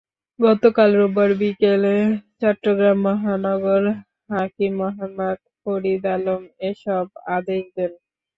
গতকাল 0.39 0.89
রোববার 0.99 1.31
বিকেলে 1.39 1.95
চট্টগ্রাম 2.39 2.97
মহানগর 3.05 3.83
হাকিম 4.29 4.73
মোহাম্মদ 4.79 5.37
ফরিদ 5.61 6.03
আলম 6.15 6.41
এসব 6.69 7.05
আদেশ 7.35 7.63
দেন। 7.75 7.91